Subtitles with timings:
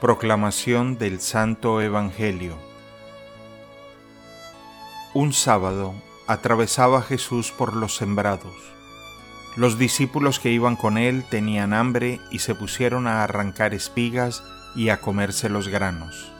[0.00, 2.58] Proclamación del Santo Evangelio
[5.14, 5.94] Un sábado
[6.26, 8.52] atravesaba Jesús por los sembrados.
[9.56, 14.90] Los discípulos que iban con él tenían hambre y se pusieron a arrancar espigas y
[14.90, 16.30] a comerse los granos.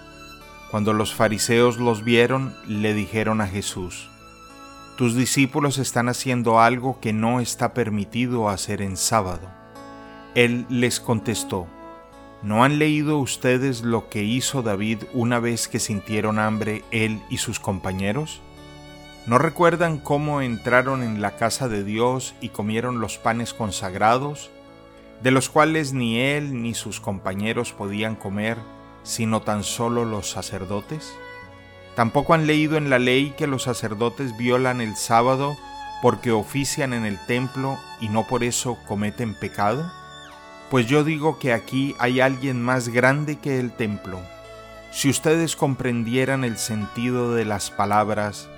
[0.71, 4.11] Cuando los fariseos los vieron, le dijeron a Jesús,
[4.99, 9.49] Tus discípulos están haciendo algo que no está permitido hacer en sábado.
[10.35, 11.67] Él les contestó,
[12.43, 17.39] ¿No han leído ustedes lo que hizo David una vez que sintieron hambre él y
[17.39, 18.41] sus compañeros?
[19.27, 24.51] ¿No recuerdan cómo entraron en la casa de Dios y comieron los panes consagrados,
[25.23, 28.59] de los cuales ni él ni sus compañeros podían comer,
[29.03, 31.13] sino tan solo los sacerdotes?
[31.97, 35.57] ¿Tampoco han leído en la ley que los sacerdotes violan el sábado
[36.03, 39.91] porque ofician en el templo y no por eso cometen pecado?
[40.71, 44.21] Pues yo digo que aquí hay alguien más grande que el templo.
[44.91, 48.49] Si ustedes comprendieran el sentido de las palabras,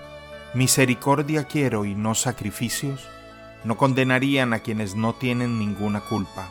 [0.54, 3.06] misericordia quiero y no sacrificios,
[3.64, 6.48] no condenarían a quienes no tienen ninguna culpa.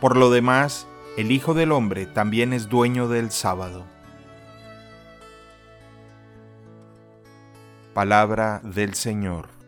[0.00, 3.84] Por lo demás, el Hijo del Hombre también es dueño del sábado.
[7.94, 9.61] Palabra del Señor.